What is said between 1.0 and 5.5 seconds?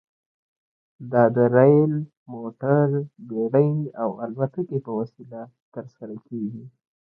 دا د ریل، موټر، بېړۍ او الوتکې په وسیله